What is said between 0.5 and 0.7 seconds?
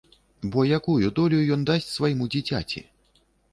Бо